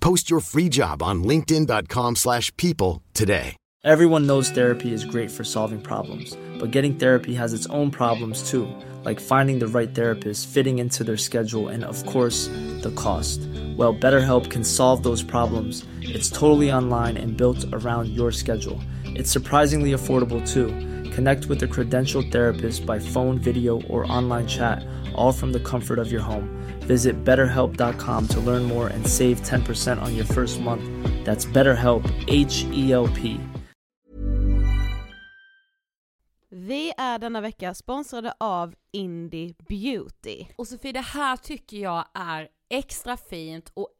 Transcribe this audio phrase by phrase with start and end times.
[0.00, 3.56] Post your free job on linkedin.com/people slash people today.
[3.82, 8.50] Everyone knows therapy is great for solving problems, but getting therapy has its own problems
[8.50, 8.68] too,
[9.06, 12.48] like finding the right therapist, fitting into their schedule, and of course,
[12.82, 13.40] the cost.
[13.78, 15.86] Well, BetterHelp can solve those problems.
[16.02, 18.78] It's totally online and built around your schedule.
[19.06, 20.68] It's surprisingly affordable too.
[21.10, 25.98] Connect with a credentialed therapist by phone, video, or online chat, all from the comfort
[25.98, 26.48] of your home.
[26.80, 30.82] Visit betterhelp.com to learn more and save 10% on your first month.
[31.24, 33.40] That's BetterHelp, H E L P.
[36.52, 40.46] Vi är denna vecka sponsrade av Indie Beauty.
[40.56, 43.88] Och Sofie, det här tycker jag är extra fint och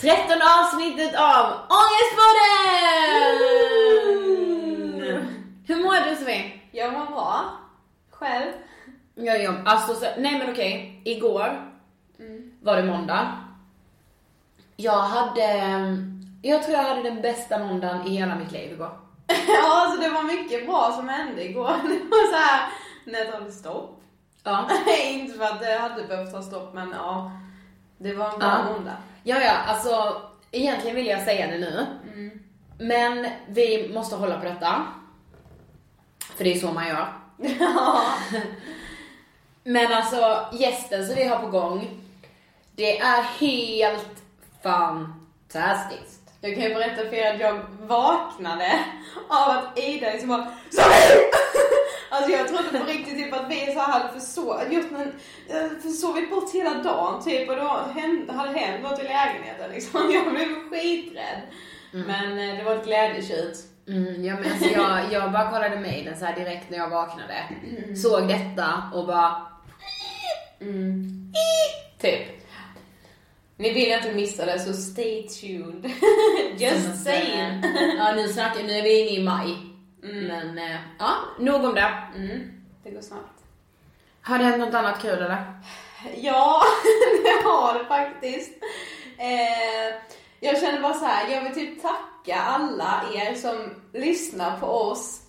[0.00, 1.52] 13 avsnittet av
[4.26, 5.26] Ångestpodden!
[5.66, 6.52] Hur mår du Sofie?
[6.70, 7.44] Jag mår bra.
[8.10, 8.52] Själv?
[9.14, 11.72] Ja, ja, alltså, så, nej men okej, igår
[12.62, 13.32] var det måndag.
[14.76, 15.42] Jag hade,
[16.42, 18.90] jag tror jag hade den bästa måndagen i hela mitt liv igår.
[19.48, 21.68] ja, alltså det var mycket bra som hände igår.
[21.82, 22.68] Det var så här,
[23.04, 24.02] när det tog stopp.
[24.44, 24.68] Ja.
[25.04, 27.30] Inte för att det hade behövt ta stopp, men ja.
[27.98, 28.72] Det var en bra Ja.
[28.72, 28.96] måndag.
[29.28, 31.86] Ja, ja, alltså egentligen vill jag säga det nu.
[32.78, 34.86] Men vi måste hålla på detta.
[36.36, 37.12] För det är så man gör.
[39.64, 42.00] Men alltså gästen som vi har på gång,
[42.74, 44.22] det är helt
[44.62, 46.22] fantastiskt.
[46.40, 48.84] Jag kan ju berätta för er att jag vaknade
[49.28, 50.52] av att Ida liksom bara!
[52.10, 55.12] Alltså jag trodde på riktigt typ att vi så här hade försovit, gjort en,
[55.56, 60.12] eh, försovit bort hela dagen typ och då hände, hade hänt något i lägenheten liksom.
[60.14, 61.40] Jag blev skiträdd.
[61.92, 63.58] Men eh, det var ett glädjetjut.
[63.88, 67.34] Mm, ja, men alltså jag, jag bara kollade mejlen så här direkt när jag vaknade.
[68.02, 69.46] Såg detta och bara...
[72.00, 72.36] Typ.
[73.58, 75.90] Ni vill inte missa det så stay tuned.
[76.58, 77.62] Just saying.
[77.98, 79.56] Ja, nu snackar nu är vi inne i maj.
[80.12, 81.92] Men eh, ja, nog om det.
[82.14, 83.44] Mm, det går snabbt.
[84.22, 85.44] Har det hänt något annat kul eller?
[86.16, 86.62] Ja,
[87.22, 88.52] det har det faktiskt.
[89.18, 89.96] Eh,
[90.40, 95.20] jag känner bara så här, jag vill typ tacka alla er som lyssnar på oss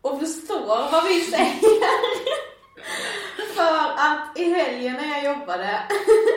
[0.00, 1.60] och förstår vad vi säger.
[3.54, 5.82] För att i helgen när jag jobbade,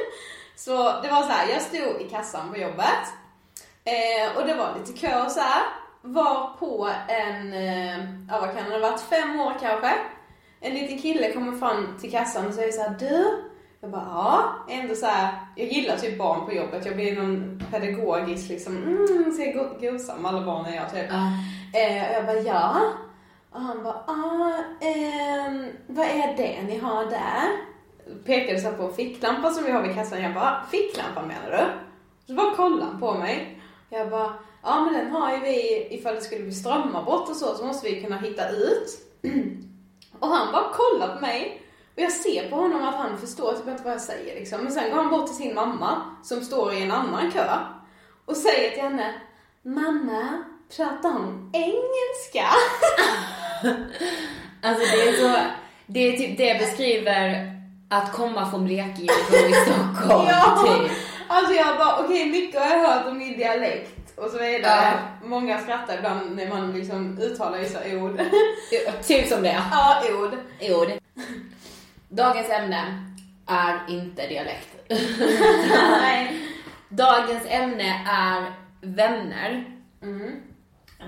[0.56, 3.06] så det var så här, jag stod i kassan på jobbet
[3.84, 5.63] eh, och det var lite kö så här.
[6.01, 7.98] Var på en, eh,
[8.30, 9.92] ja vad kan det ha varit, fem år kanske.
[10.62, 13.28] En liten kille kommer fram till kassan och säger så här, du?
[13.81, 14.44] Jag bara, ja.
[14.69, 16.86] Ändå så här, jag gillar typ barn på jobbet.
[16.86, 21.12] Jag blir någon pedagogisk liksom, mm, ska jag go- gosa med alla barnen jag typ.
[21.74, 22.81] Eh, och jag bara, ja.
[23.51, 27.50] Och han bara, ah, ehm, vad är det ni har där?
[28.25, 30.22] Pekade så på ficklampan som vi har vid kassan.
[30.24, 31.66] Jag bara, ficklampan menar du?
[32.28, 33.62] Så bara kollade han på mig.
[33.90, 34.34] Jag bara,
[34.64, 37.90] ja men den har ju vi ifall det skulle bli strömavbrott och så, så måste
[37.90, 38.88] vi kunna hitta ut.
[40.20, 41.62] Och han bara kollar på mig.
[41.96, 44.62] Och jag ser på honom att han förstår typ inte vad jag säger liksom.
[44.64, 47.58] Men sen går han bort till sin mamma, som står i en annan kö.
[48.26, 49.14] Och säger till henne,
[49.64, 50.44] Mamma,
[50.78, 52.46] pratar hon engelska?
[54.62, 55.40] Alltså det är så,
[55.88, 57.52] det är typ, det beskriver
[57.90, 59.12] att komma från Blekinge
[59.50, 60.66] i Stockholm Ja.
[60.68, 60.92] typ.
[61.28, 64.94] Alltså jag bara, okej mycket har jag hört om min dialekt och så vidare.
[65.21, 65.27] Ja.
[65.27, 68.22] Många skrattar ibland när man liksom uttalar vissa ord.
[69.08, 69.62] Typ som det.
[69.72, 70.38] ja, ord.
[70.62, 70.91] Ord.
[72.10, 73.05] Dagens ämne
[73.48, 74.75] är inte dialekt.
[76.01, 76.39] Nej.
[76.89, 79.65] Dagens ämne är vänner.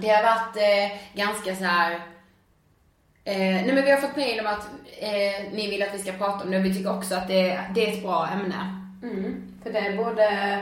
[0.01, 1.91] Det har varit eh, ganska så här.
[3.24, 4.69] Eh, nej men vi har fått mejl om att
[5.00, 7.59] eh, ni vill att vi ska prata om det och vi tycker också att det,
[7.75, 8.81] det är ett bra ämne.
[9.03, 9.53] Mm.
[9.63, 10.57] För det är både,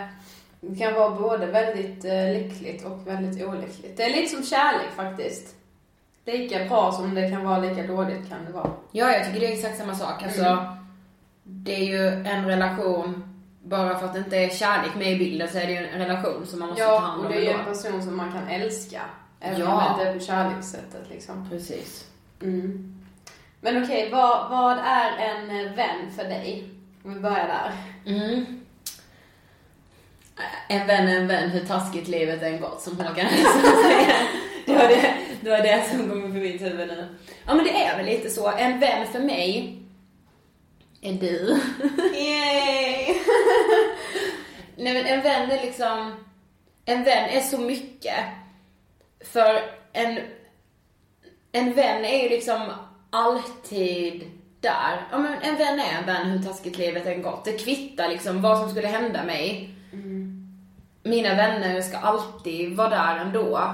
[0.61, 3.97] det kan vara både väldigt eh, lyckligt och väldigt olyckligt.
[3.97, 5.55] Det är lite som kärlek faktiskt.
[6.25, 8.71] Lika bra som det kan vara, lika dåligt kan det vara.
[8.91, 10.23] Ja, jag tycker det är exakt samma sak.
[10.23, 10.65] Alltså,
[11.43, 15.49] det är ju en relation, bara för att det inte är kärlek med i bilden
[15.49, 17.37] så är det ju en relation som man måste ta Ja, hand om och det
[17.37, 19.01] är ju en person som man kan älska.
[19.39, 19.67] Även Ja.
[19.71, 21.49] om det inte är på kärlekssättet liksom.
[21.49, 22.07] Precis.
[22.41, 22.95] Mm.
[23.61, 26.69] Men okej, vad, vad är en vän för dig?
[27.03, 27.71] Om vi börjar där.
[28.13, 28.45] Mm.
[30.67, 34.27] En vän är en vän, hur taskigt livet än gått, som Håkan Hellström säger.
[34.65, 37.07] Det var det, det var det som kom upp i mitt huvud nu.
[37.45, 38.47] Ja men det är väl lite så.
[38.47, 39.79] En vän för mig
[41.01, 41.59] är du.
[42.13, 43.15] Yay!
[44.75, 46.25] Nej men en vän är liksom,
[46.85, 48.25] en vän är så mycket.
[49.33, 49.61] För
[49.93, 50.19] en,
[51.51, 52.61] en vän är ju liksom
[53.09, 54.31] alltid
[54.61, 55.07] där.
[55.11, 57.45] Ja men en vän är en vän hur taskigt livet än gått.
[57.45, 59.75] Det kvittar liksom vad som skulle hända mig.
[61.03, 63.71] Mina vänner ska alltid vara där ändå.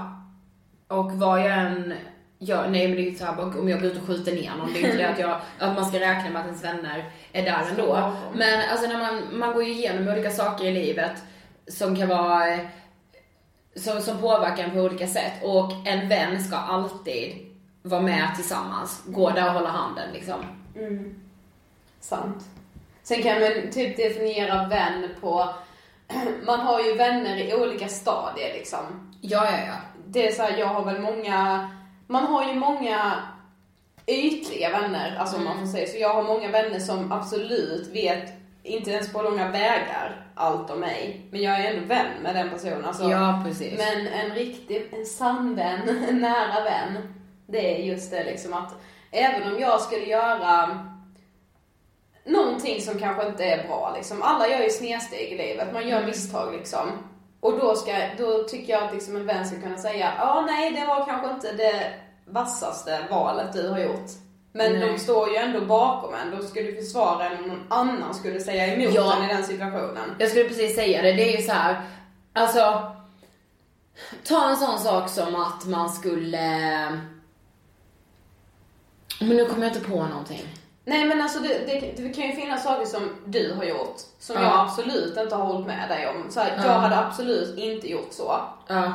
[0.87, 1.93] Och vad jag än
[2.39, 4.73] gör, nej men det är ju såhär, om jag går ut och skjuter ner någon,
[4.73, 7.45] det är inte det att, jag, att man ska räkna med att ens vänner är
[7.45, 8.13] där ändå.
[8.33, 11.23] Men alltså när man, man går ju igenom olika saker i livet
[11.67, 12.59] som kan vara, eh,
[13.75, 15.33] som, som påverkar en på olika sätt.
[15.43, 17.33] Och en vän ska alltid
[17.81, 20.39] vara med tillsammans, gå där och hålla handen liksom.
[20.75, 21.15] Mm.
[21.99, 22.43] Sant.
[23.03, 25.49] Sen kan man typ definiera vän på,
[26.45, 29.13] man har ju vänner i olika stadier liksom.
[29.21, 29.75] Ja, ja, ja.
[30.07, 31.69] Det är så här, jag har väl många,
[32.07, 33.13] man har ju många
[34.07, 35.97] ytliga vänner, alltså om man får säga så.
[35.97, 38.33] Jag har många vänner som absolut vet,
[38.63, 41.27] inte ens på långa vägar, allt om mig.
[41.31, 42.85] Men jag är ändå vän med den personen.
[42.85, 43.77] Alltså, Ja, precis.
[43.77, 47.13] Men en riktig, en sann vän, en nära vän,
[47.47, 48.73] det är just det liksom att
[49.11, 50.79] även om jag skulle göra
[52.25, 54.21] någonting som kanske inte är bra liksom.
[54.21, 56.89] Alla gör ju snedsteg i livet, man gör misstag liksom.
[57.39, 60.71] Och då, ska, då tycker jag att liksom en vän ska kunna säga, ja nej
[60.71, 61.93] det var kanske inte det
[62.25, 64.09] vassaste valet du har gjort.
[64.51, 64.89] Men Nej.
[64.93, 68.73] de står ju ändå bakom en, de skulle försvara en om någon annan skulle säga
[68.73, 69.17] emot Ja.
[69.17, 70.15] en i den situationen.
[70.19, 71.81] Jag skulle precis säga det, det är ju så här.
[72.33, 72.91] alltså
[74.23, 76.49] ta en sån sak som att man skulle,
[79.19, 80.43] men nu kommer jag inte på någonting.
[80.85, 84.35] Nej men alltså det, det, det kan ju finnas saker som du har gjort som
[84.35, 84.41] Ja.
[84.43, 86.31] jag absolut inte har hållit med dig om.
[86.31, 86.65] Så här, Ja.
[86.65, 88.35] Jag hade absolut inte gjort så.
[88.67, 88.93] Ja.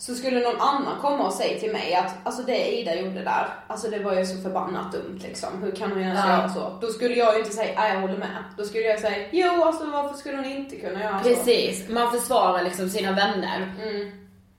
[0.00, 3.48] Så skulle någon annan komma och säga till mig att alltså det Ida gjorde där,
[3.66, 5.48] alltså det var ju så förbannat dumt liksom.
[5.62, 6.30] Hur kan hon ens Ja.
[6.38, 6.78] göra så?
[6.80, 8.44] Då skulle jag ju inte säga jag håller med.
[8.56, 11.28] Då skulle jag säga jo alltså varför skulle hon inte kunna göra så?
[11.28, 13.74] Precis, man försvarar liksom sina vänner.
[13.82, 14.10] Mm.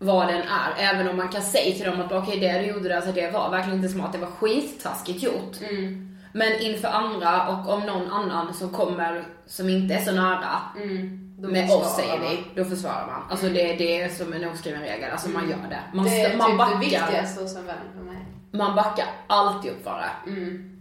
[0.01, 2.89] Vad den är, även om man kan säga till dem att okej det du gjorde
[2.89, 5.61] där, alltså det var verkligen inte smart, det var skittaskigt gjort.
[5.69, 6.08] Mm.
[6.31, 11.25] Men inför andra och om någon annan som kommer som inte är så nära Mm.
[11.41, 13.31] Med oss säger vi, då försvarar man.
[13.31, 15.81] Alltså det, det är som en oskriven regel, alltså man gör det.
[15.93, 18.25] Man, Det är man typ det backar, viktigaste hos en vän för mig.
[18.51, 20.29] man backar alltid upp för det.
[20.31, 20.79] Mm.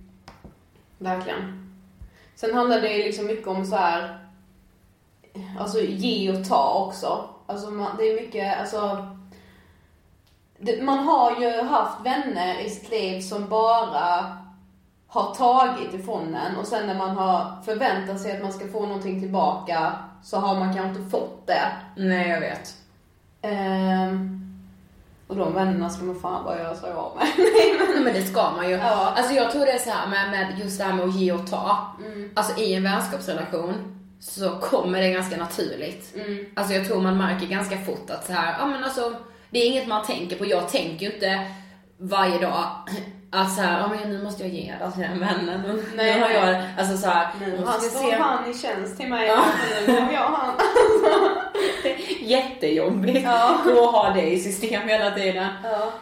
[0.98, 1.70] Verkligen.
[2.34, 4.18] Sen handlar det ju liksom mycket om så här,
[5.58, 7.28] alltså ge och ta också.
[7.46, 9.08] Alltså man, det är mycket, alltså
[10.58, 14.36] det, man har ju haft vänner i sitt liv som bara
[15.08, 18.86] har tagit ifrån en och sen när man har förväntat sig att man ska få
[18.86, 21.72] någonting tillbaka så har man kanske inte fått det.
[21.96, 22.74] Nej jag vet.
[23.42, 24.38] Ehm,
[25.26, 27.26] och de vännerna ska man fan bara göra sig av med.
[27.92, 28.76] Nej men det ska man ju.
[28.76, 29.14] Ja.
[29.16, 31.32] Alltså jag tror det är så här med, med just det här med att ge
[31.32, 31.94] och ta.
[32.06, 32.30] Mm.
[32.34, 33.74] Alltså i en vänskapsrelation
[34.20, 36.14] så kommer det ganska naturligt.
[36.14, 36.46] Mm.
[36.54, 39.14] Alltså jag tror man märker ganska fort att så här, ja men alltså
[39.50, 40.46] det är inget man tänker på.
[40.46, 41.50] Jag tänker ju inte
[41.98, 42.64] varje dag
[43.30, 45.60] att så här, ja men nu måste jag ge det till den vännen.
[45.62, 48.16] Nu, Nej, nu har jag, alltså så här, Nu han ska står se.
[48.16, 49.44] han i tjänst till mig, Ja.
[49.86, 50.54] nu jag han.
[52.20, 53.54] Jättejobbigt Ja.
[53.64, 55.48] att ha det i system hela tiden.
[55.64, 55.92] Ja.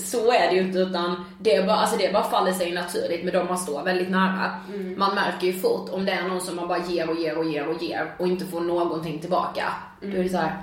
[0.00, 3.24] Så är det ju inte utan det är bara, alltså det bara faller sig naturligt
[3.24, 4.50] med de man står väldigt nära.
[4.74, 4.98] Mm.
[4.98, 7.44] Man märker ju fort om det är någon som man bara ger och ger och
[7.44, 9.64] ger och ger och inte får någonting tillbaka.
[10.00, 10.56] Då är det så här,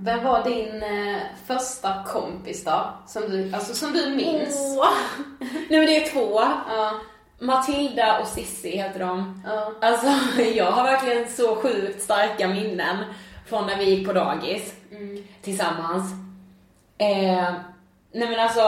[0.00, 2.90] Vem var din eh, första kompis då?
[3.06, 4.76] Som du, alltså som du minns?
[4.78, 4.88] Åh.
[5.40, 6.40] Nej men det är två.
[6.68, 6.92] Ja,
[7.38, 9.42] Matilda och Sissi heter de.
[9.46, 9.72] ja.
[9.80, 10.06] Alltså
[10.54, 12.96] jag har verkligen så sjukt starka minnen
[13.46, 14.74] från när vi gick på dagis
[15.42, 16.12] tillsammans.
[16.98, 17.52] Eh,
[18.12, 18.60] nej men alltså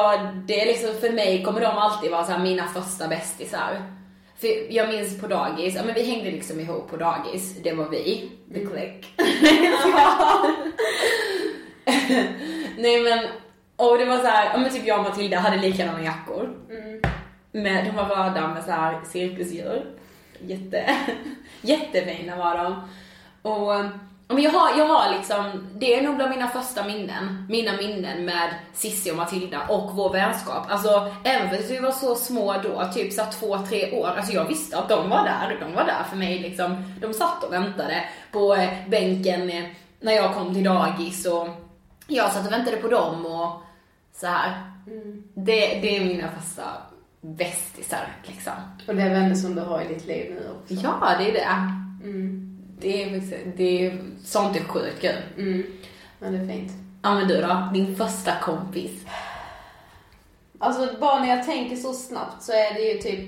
[0.47, 3.83] det är liksom för mig kommer de alltid vara så mina första bästisar.
[4.41, 7.89] För jag minns på dagis, ja men vi hängde liksom ihop på dagis, det var
[7.89, 9.15] vi, the click.
[12.79, 13.19] nej men,
[13.77, 16.57] och det var så här, ja men typ jag och Matilda hade likadana jackor.
[17.53, 19.85] Med, de var röda med så här cirkusdjur.
[20.39, 20.97] Jätte,
[21.61, 22.89] jättefina var de.
[23.43, 23.85] Och,
[24.35, 28.25] men jag har, jag har liksom, det är nog bland mina första minnen, mina minnen
[28.25, 30.67] med Sissi och Matilda och vår vänskap.
[30.71, 34.49] Alltså även fast vi var så små då, typ så två, tre år, alltså jag
[34.49, 36.95] visste att de var där, de var där för mig liksom.
[37.01, 39.65] De satt och väntade på eh, bänken eh,
[40.01, 41.49] när jag kom till dagis och
[42.07, 43.63] jag satt och väntade på dem och
[44.21, 44.71] så här.
[45.35, 46.63] Det, det är mina första
[47.21, 48.53] bästisar liksom.
[48.89, 50.75] Och det är vänner som du har i ditt liv nu också.
[50.75, 51.75] Ja, det är det.
[52.05, 52.50] Mm.
[52.81, 53.23] Det är,
[53.57, 55.17] det är sånt är sjukt kul.
[55.37, 55.67] Mm.
[56.19, 56.73] Men det är fint.
[57.03, 57.69] Ja men du då?
[57.75, 58.91] Din första kompis?
[60.59, 63.21] Alltså bara när jag tänker så snabbt så är det ju typ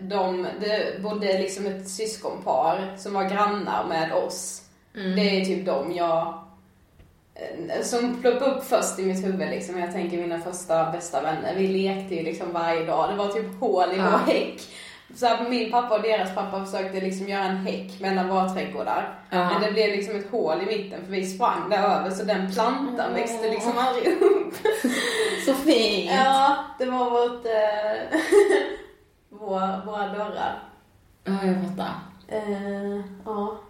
[0.00, 4.62] de, det bodde liksom ett syskonpar som var grannar med oss.
[4.96, 5.16] Mm.
[5.16, 6.38] Det är typ de jag,
[7.34, 9.78] eh, som ploppade upp först i mitt huvud liksom.
[9.78, 11.54] Jag tänker mina första bästa vänner.
[11.56, 13.10] Vi lekte ju liksom varje dag.
[13.10, 14.04] Det var typ hål i Ja.
[14.12, 14.60] vår häck.
[15.14, 19.18] Så här, min pappa och deras pappa försökte liksom göra en häck mellan våra trädgårdar.
[19.30, 19.50] Ja.
[19.50, 22.52] Men det blev liksom ett hål i mitten för vi sprang där över så den
[22.52, 24.54] plantan växte liksom aldrig upp.
[25.46, 26.10] Så fint.
[26.14, 28.18] Ja, det var vårt, eh,
[29.40, 30.62] våra, våra dörrar.
[31.24, 31.94] Ja, jag fattar.
[32.28, 33.60] Eh, ja.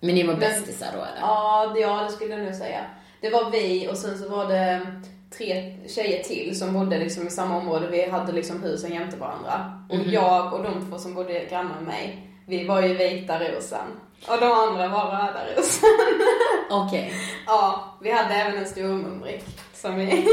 [0.00, 1.20] Men ni var bästisar då eller?
[1.20, 2.80] Ja, det, ja, det skulle jag nog säga.
[3.20, 4.80] Det var vi och sen så var det
[5.38, 7.86] tre tjejer till som bodde liksom i samma område.
[7.90, 9.82] Vi hade liksom husen jämte varandra.
[9.88, 13.86] Och jag och de två som bodde grannar med mig, vi var ju vita rosen.
[14.28, 15.88] Och de andra var röda rosen.
[16.70, 17.12] Okej.
[17.46, 20.06] ja, vi hade även en stor mumrik som vi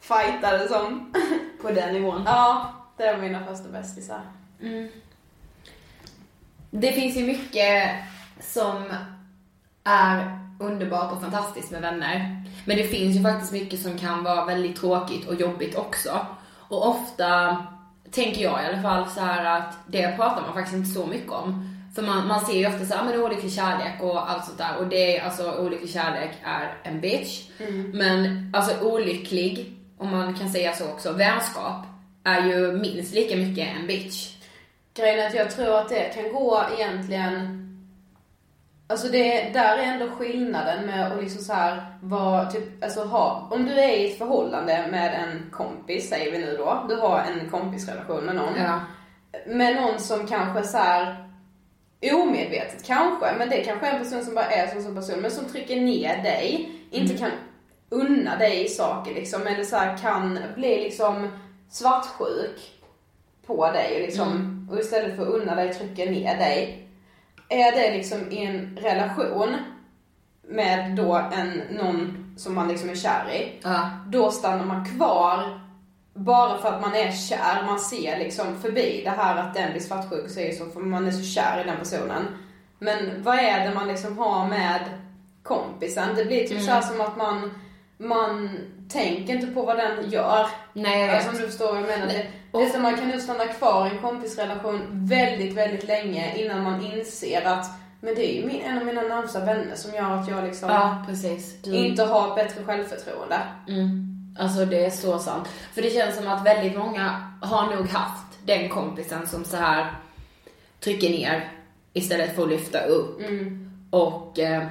[0.00, 1.14] fightade som.
[1.62, 2.22] På den nivån.
[2.26, 4.20] Ja, det var mina första bästisar.
[6.70, 7.90] Det finns ju mycket
[8.40, 8.84] som
[9.84, 12.44] är underbart och fantastiskt med vänner.
[12.64, 16.26] Men det finns ju faktiskt mycket som kan vara väldigt tråkigt och jobbigt också.
[16.68, 17.56] Och ofta
[18.10, 21.32] tänker jag i alla fall så här att det pratar man faktiskt inte så mycket
[21.32, 21.70] om.
[21.94, 24.76] För man, man ser ju ofta så här, men olycklig kärlek och allt sånt där.
[24.78, 27.42] Och det är alltså olycklig kärlek är en bitch.
[27.92, 31.86] Men alltså olycklig, om man kan säga så också, vänskap
[32.24, 34.34] är ju minst lika mycket en bitch.
[34.96, 37.63] Grejen är att jag tror att det kan gå egentligen
[38.94, 43.48] Alltså det, där är ändå skillnaden med att liksom så här vara typ, alltså ha,
[43.50, 47.18] om du är i ett förhållande med en kompis, säger vi nu då, du har
[47.20, 48.56] en kompisrelation med någon.
[48.56, 48.80] Ja.
[49.46, 51.28] Med någon som kanske så här
[52.12, 55.30] omedvetet kanske, men det kanske är en person som bara är som som person, men
[55.30, 57.30] som trycker ner dig, inte kan
[57.88, 61.28] unna dig saker liksom, eller så här kan bli liksom
[61.70, 62.82] svartsjuk
[63.46, 66.83] på dig liksom, och istället för att unna dig trycka ner dig.
[67.54, 69.56] Är det liksom i en relation
[70.48, 73.90] med då en, någon som man liksom är kär i, Ja.
[74.08, 75.60] då stannar man kvar
[76.14, 77.66] bara för att man är kär.
[77.66, 81.06] Man ser liksom förbi det här att den blir svartsjuk och säger så för man
[81.06, 82.22] är så kär i den personen.
[82.78, 84.80] Men vad är det man liksom har med
[85.42, 86.14] kompisen?
[86.16, 87.50] Det blir typ så här som att man,
[87.98, 88.50] man
[88.88, 90.46] tänker inte på vad den gör.
[90.72, 91.16] Nej, jag vet.
[91.16, 92.06] Alltså om du förstår vad jag menar.
[92.06, 96.36] Det, det är som man kan nog stanna kvar i en kompisrelation väldigt, väldigt länge
[96.36, 97.66] innan man inser att
[98.04, 100.68] men det är ju min, en av mina närmsta vänner som gör att jag liksom
[100.70, 101.06] Ja.
[101.62, 101.74] Du...
[101.74, 103.40] inte har bättre självförtroende.
[103.68, 104.14] Mm.
[104.38, 105.48] Alltså det är så sant.
[105.72, 109.92] För det känns som att väldigt många har nog haft den kompisen som så här
[110.80, 111.52] trycker ner
[111.92, 113.20] istället för att lyfta upp.
[113.90, 114.66] Och, eh,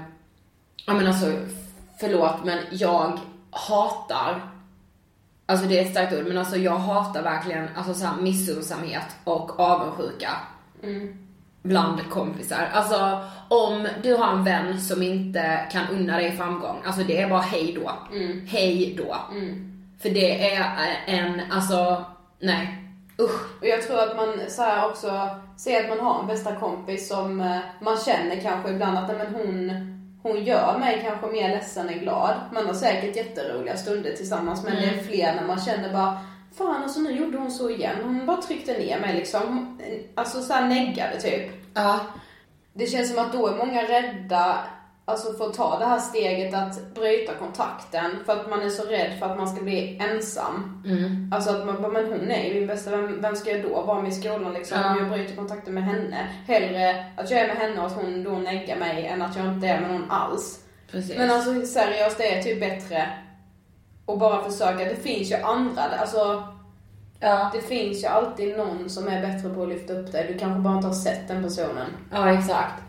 [0.86, 1.32] ja men alltså,
[2.00, 3.20] förlåt men jag
[3.54, 4.42] hatar,
[5.46, 9.16] alltså det är ett starkt ord, men alltså jag hatar verkligen alltså så här missunnsamhet
[9.24, 10.30] och avundsjuka.
[11.64, 12.70] bland kompisar.
[12.74, 17.30] Alltså om du har en vän som inte kan unna dig framgång, alltså det är
[17.30, 17.92] bara hej då.
[18.48, 19.16] Hej då.
[20.02, 20.66] För det är
[21.06, 22.06] en, alltså,
[22.40, 22.80] nej.
[23.20, 23.62] Usch.
[23.62, 27.42] Och jag tror att man så också ser att man har en bästa kompis som
[27.42, 29.70] eh, man känner kanske ibland att men hon,
[30.24, 32.36] hon gör mig kanske mer ledsen än glad.
[32.54, 36.20] Man har säkert jätteroliga stunder tillsammans men det är fler när man känner bara
[36.58, 37.96] Fan alltså nu gjorde hon så igen.
[38.04, 39.78] Hon bara tryckte ner mig liksom.
[40.16, 41.52] Alltså så här neggade typ.
[41.74, 42.00] Ja.
[42.74, 44.60] Det känns som att då är många rädda
[45.06, 49.20] alltså att ta det här steget att bryta kontakten för att man är så rädd
[49.20, 50.84] för att man ska bli ensam.
[51.32, 53.82] Alltså att man bara, men hon är ju min bästa vän, vem ska jag då
[53.82, 54.78] vara med i skolan liksom?
[54.82, 54.92] Ja.
[54.92, 56.28] Om jag bryter kontakten med henne.
[56.48, 59.46] Hellre att jag är med henne och att hon då neggar mig än att jag
[59.46, 60.60] inte är med någon alls.
[60.92, 61.18] Precis.
[61.18, 63.10] Men alltså seriöst, det är typ bättre
[64.08, 64.86] att bara försöka.
[64.86, 66.44] Det finns ju andra, alltså
[67.20, 67.52] ja.
[67.54, 70.28] det finns ju alltid någon som är bättre på att lyfta upp dig.
[70.34, 71.88] Du kanske bara inte har sett den personen.
[72.12, 72.84] Ja, exakt.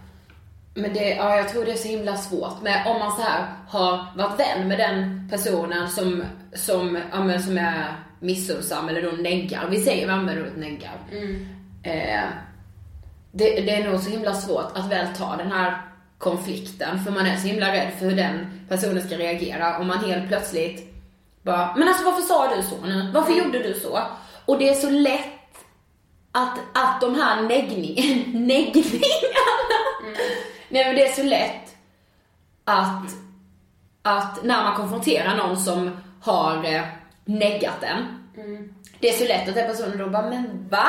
[0.74, 2.62] Men det, ja, jag tror det är så himla svårt.
[2.62, 7.42] Men om man så här har varit vän med den personen som, som, ja, men
[7.42, 9.66] som är missunnsam eller då neggar.
[9.70, 10.92] Vi säger vi använder ordet neggar.
[11.82, 12.28] Eh,
[13.32, 15.82] det, det är nog så himla svårt att väl ta den här
[16.18, 19.98] konflikten för man är så himla rädd för hur den personen ska reagera om man
[20.04, 20.94] helt plötsligt
[21.42, 23.10] bara, men alltså varför sa du så nu?
[23.14, 23.98] Varför gjorde du så?
[24.44, 25.56] Och det är så lätt
[26.32, 27.94] att, att de här neggning,
[28.46, 29.54] neggningarna,
[30.68, 31.76] nej men det är så lätt
[32.64, 33.10] att,
[34.02, 36.82] att när man konfronterar någon som har eh,
[37.24, 38.24] neggat en,
[39.00, 40.88] det är så lätt att den personen då bara, men va?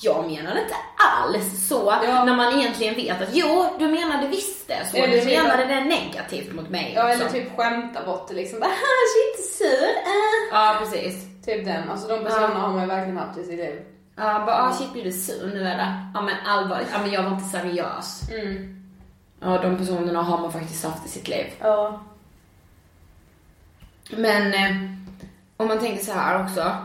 [0.00, 0.74] Jag menade inte
[1.18, 1.98] alls så.
[2.04, 2.24] Ja.
[2.24, 4.96] När man egentligen vet att jo, du menade visst det så.
[4.96, 8.60] Eller Du typ menade det negativt mot mig Ja, eller typ skämta bort det liksom.
[8.60, 8.70] Bara,
[9.14, 9.88] shit, sur.
[9.88, 10.52] Äh.
[10.52, 11.44] Ja, precis.
[11.46, 11.90] Typ den.
[11.90, 13.82] Alltså de personerna har man ju verkligen haft i sitt liv.
[14.16, 16.10] Ja, bara ah, shit blir du sur nu eller?
[16.14, 18.20] Ja men allvarligt, ja men jag var inte seriös.
[19.44, 21.46] Ja, de personerna har man faktiskt haft i sitt liv.
[21.60, 22.00] Ja.
[24.10, 24.90] Men eh,
[25.56, 26.76] om man tänker så här också.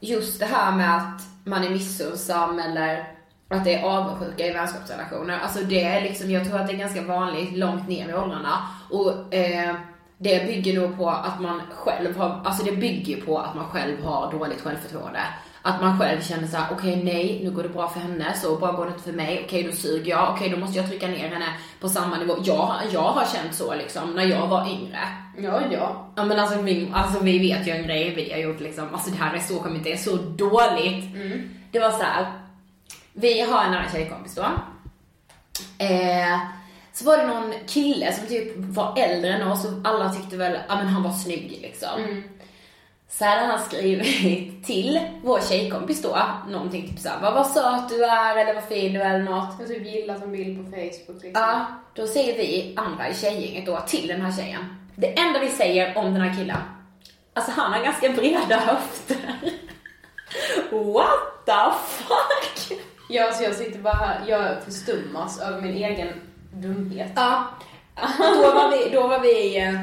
[0.00, 3.14] Just det här med att man är missunnsam eller
[3.48, 5.38] att det är avundsjuka i vänskapsrelationer.
[5.38, 8.68] Alltså det är liksom, jag tror att det är ganska vanligt långt ner i åldrarna.
[8.90, 9.74] Och eh,
[10.18, 14.04] det bygger nog på att man själv har, alltså det bygger på att man själv
[14.04, 15.20] har dåligt självförtroende.
[15.62, 18.56] Att man själv känner såhär, okej okay, nej, nu går det bra för henne, så
[18.56, 20.78] bra går det inte för mig, okej okay, då suger jag, okej okay, då måste
[20.78, 21.46] jag trycka ner henne
[21.80, 22.36] på samma nivå.
[22.44, 24.98] Jag, jag har känt så liksom, när jag var yngre.
[25.38, 26.12] Ja, ja.
[26.16, 29.10] Ja men alltså vi, alltså vi vet ju en grej vi har gjort liksom, alltså
[29.10, 31.14] det här är så skämmigt, det är så dåligt.
[31.14, 31.50] Mm.
[31.72, 32.32] Det var så här.
[33.12, 34.42] vi har en annan tjejkompis då.
[35.78, 36.38] Eh,
[36.92, 40.58] så var det någon kille som typ var äldre än oss och alla tyckte väl,
[40.68, 42.02] ja men han var snygg liksom.
[42.04, 42.22] Mm.
[43.10, 46.18] Så hade han skrivit till vår tjejkompis då,
[46.48, 49.54] någonting typ såhär, vad, vad söt du är eller vad fin du är eller något.
[49.58, 51.42] Jag typ gillat en bild på Facebook liksom.
[51.42, 54.64] Ja, då säger vi andra i tjejgänget då till den här tjejen.
[54.96, 56.56] Det enda vi säger om den här killen,
[57.34, 59.34] alltså han har ganska breda höfter.
[60.70, 62.78] What the fuck?
[63.08, 66.08] Ja, så alltså jag sitter bara här, jag förstummas över min egen
[66.52, 67.12] dumhet.
[67.16, 67.44] Ja,
[68.18, 69.74] då var vi, då var vi eh,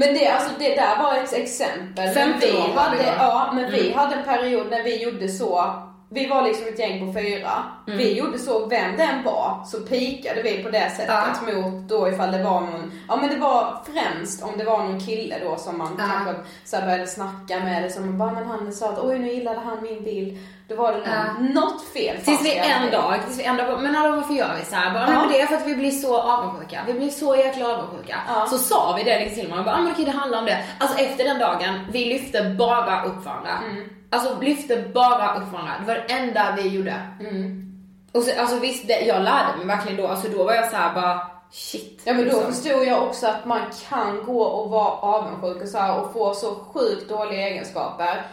[0.00, 2.08] men det, alltså, det där var ett exempel.
[2.14, 3.12] 15 vi år var hade, vi då.
[3.18, 3.98] Ja, men vi Mm.
[3.98, 5.64] hade en period när vi gjorde så.
[6.12, 7.50] Vi var liksom ett gäng på fyra.
[7.86, 7.98] Mm.
[7.98, 12.32] Vi gjorde så, vem den var, så pikade vi på det sättet mot då ifall
[12.32, 15.78] det var någon, ja men det var främst om det var någon kille då som
[15.78, 16.04] man Ja.
[16.04, 19.32] kanske så började snacka med det som man bara, men han sa att oj nu
[19.32, 20.38] gillade han min bild.
[20.68, 23.94] Då var det någon, något fel Tills vi en dag, tills vi en dag men
[23.94, 24.94] hallå varför gör vi så här?
[24.94, 25.20] Bara, Ja.
[25.20, 26.80] men det är för att vi blir så avundsjuka.
[26.86, 28.16] Vi blir så jäkla avundsjuka.
[28.28, 28.46] Ja.
[28.46, 30.64] Så sa vi det liksom till varandra, bara, ah, men okej det handlar om det.
[30.78, 33.50] Alltså efter den dagen, vi lyfte bara upp varandra.
[33.70, 33.84] Mm.
[34.10, 35.74] Alltså lyfte bara upp varandra.
[35.80, 36.94] Det var det enda vi gjorde.
[37.20, 37.66] Mm.
[38.12, 40.06] Och så, alltså visst, det, jag lärde mig verkligen då.
[40.06, 41.20] Alltså då var jag så här bara,
[41.52, 42.02] shit.
[42.04, 42.52] Ja men då liksom.
[42.52, 46.34] förstod jag också att man kan gå och vara avundsjuk och, så här, och få
[46.34, 48.26] så sjukt dåliga egenskaper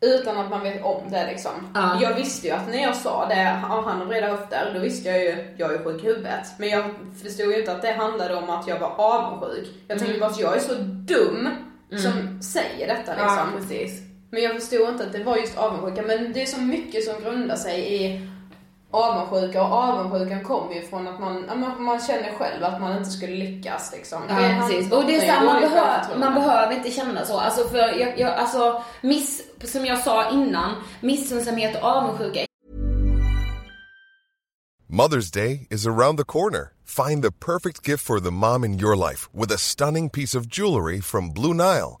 [0.00, 1.50] utan att man vet om det liksom.
[1.74, 1.98] Ja.
[2.02, 5.08] Jag visste ju att när jag sa det, "Ja, han har breda höfter, då visste
[5.08, 6.46] jag ju, jag är sjuk i huvudet.
[6.58, 6.84] Men jag
[7.22, 9.68] förstod ju inte att det handlade om att jag var avundsjuk.
[9.88, 11.48] Jag tänkte bara att jag är så dum
[11.90, 13.36] som säger detta liksom.
[13.36, 14.07] Ja, precis.
[14.30, 16.02] Men jag förstod inte att det var just avundsjuka.
[16.02, 18.28] Men det är så mycket som grundar sig i
[18.90, 23.10] avundsjuka och avundsjukan kommer ju från att man, man, man känner själv att man inte
[23.10, 24.22] skulle lyckas liksom.
[24.28, 24.92] Ja, Det precis.
[24.92, 27.38] Och det är så här, man, behöver, man behöver inte känna så.
[27.38, 32.40] Alltså för jag, jag, alltså miss, som jag sa innan, missunnsamhet och avundsjuka
[34.90, 36.72] Mother's Day is around the corner.
[36.84, 40.46] Find the perfect gift for the mom in your life with a stunning piece of
[40.46, 42.00] jewelry from Blue Nile.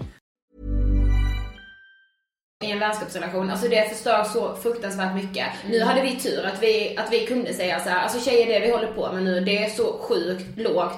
[2.81, 5.47] vänskapsrelation, alltså det förstör så fruktansvärt mycket.
[5.69, 8.65] Nu hade vi tur att vi, att vi kunde säga så här, alltså tjejer det
[8.65, 10.97] vi håller på med nu, det är så sjukt lågt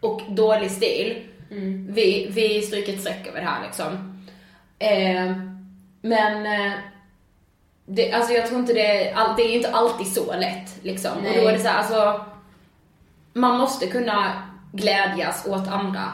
[0.00, 1.22] och dålig stil.
[1.88, 4.18] Vi, vi stryker ett streck över det här liksom.
[4.78, 5.36] Eh,
[6.02, 6.72] men eh,
[7.86, 11.16] det, alltså jag tror inte det, all- det är ju inte alltid så lätt liksom.
[11.16, 11.40] Och Nej.
[11.40, 12.24] då är det så här, alltså
[13.32, 14.32] man måste kunna
[14.72, 16.12] glädjas åt andra.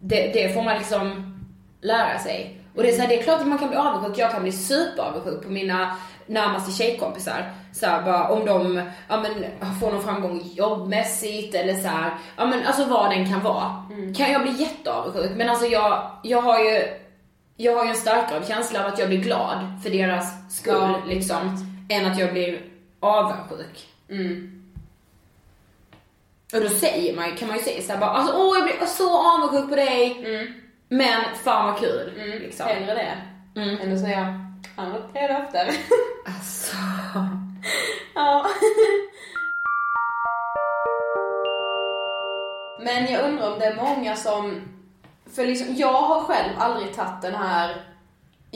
[0.00, 1.34] Det, det får man liksom
[1.80, 2.60] lära sig.
[2.76, 4.18] Och det är, så här, det är klart att man kan bli avundsjuk.
[4.18, 7.52] Jag kan bli superavundsjuk på mina närmaste tjejkompisar.
[7.72, 9.44] Så här, bara, om de ja, men,
[9.80, 13.84] får någon framgång jobbmässigt eller så här, ja men alltså vad den kan vara.
[14.16, 15.30] Kan jag bli jätteavundsjuk.
[15.36, 16.82] Men alltså jag, jag har ju
[17.56, 21.00] jag har ju en starkare känsla av att jag blir glad för deras skull Ja,
[21.06, 21.56] liksom.
[21.90, 22.60] Än att jag blir
[23.00, 23.86] avundsjuk.
[26.54, 28.86] Och då säger man, ju- kan man ju säga såhär bara, alltså, åh jag blir
[28.86, 30.16] så avundsjuk på dig.
[30.96, 32.12] Men fan vad kul.
[32.40, 32.66] liksom.
[32.66, 33.16] Hellre det.
[33.60, 33.80] Mm.
[33.80, 34.40] Än att säga,
[34.76, 35.68] han har tre dofter.
[36.26, 36.76] Alltså.
[38.14, 38.46] ja.
[42.80, 44.60] Men jag undrar om det är många som,
[45.34, 47.76] för liksom, jag har själv aldrig tagit den här,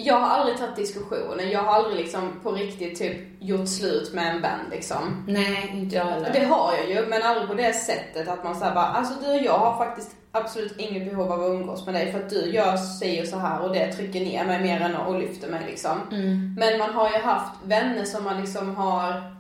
[0.05, 4.35] jag har aldrig tagit diskussionen, jag har aldrig liksom på riktigt typ gjort slut med
[4.35, 5.25] en vän liksom.
[5.29, 6.33] Nej, inte jag heller.
[6.33, 9.31] Det har jag ju, men aldrig på det sättet att man säger bara, alltså du
[9.31, 12.51] och jag har faktiskt absolut inget behov av att umgås med dig för att du
[12.51, 15.99] gör och så här och det trycker ner mig mer än och lyfter mig liksom.
[16.13, 16.55] Mm.
[16.59, 19.35] Men man har ju haft vänner som man liksom har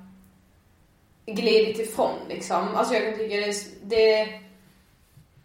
[1.27, 2.69] glidit ifrån liksom.
[2.75, 4.29] Alltså jag kan tycka det är, det,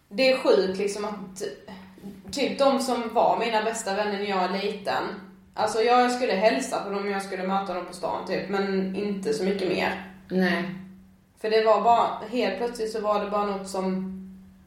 [0.09, 1.43] det är sjukt liksom att
[2.33, 5.03] typ de som var mina bästa vänner när jag var liten.
[5.53, 9.33] Alltså jag skulle hälsa på dem, jag skulle möta dem på stan typ, men inte
[9.33, 10.11] så mycket mer.
[10.29, 10.75] Nej.
[11.41, 14.13] För det var bara, helt plötsligt så var det bara något som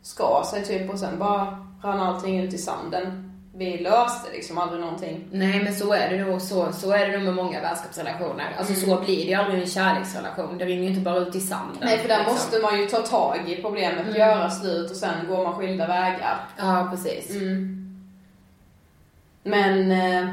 [0.02, 3.25] skar sig typ och sen bara rann allting ut i sanden.
[3.58, 5.28] Vi löste liksom aldrig någonting.
[5.32, 8.54] Nej men så är det nog, så, så är det nog med många vänskapsrelationer.
[8.58, 10.58] Alltså så blir det ju aldrig en kärleksrelation.
[10.58, 11.76] Det rinner ju inte bara ut i sanden.
[11.80, 12.34] Nej för där liksom.
[12.34, 14.14] måste man ju ta tag i problemet, Mm.
[14.16, 16.38] göra slut och sen går man skilda vägar.
[16.58, 17.30] Ja precis.
[17.30, 17.82] Mm.
[19.42, 20.28] Men, eh,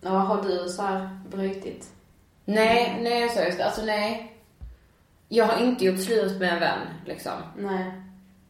[0.00, 1.86] ja, har du så här brutit?
[2.44, 3.60] Nej, nej seriöst.
[3.60, 4.32] Alltså nej.
[5.28, 7.32] Jag har inte gjort slut med en vän liksom.
[7.58, 7.92] Nej.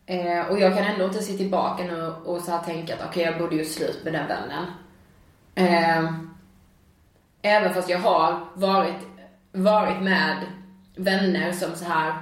[0.06, 3.22] Eh, och jag kan ändå inte se tillbaka nu och så här tänka att okej
[3.22, 4.66] jag borde gjort slut med den vännen.
[5.54, 6.12] Eh,
[7.42, 8.96] även fast jag har varit,
[9.52, 10.36] varit med
[10.96, 12.14] vänner som så här,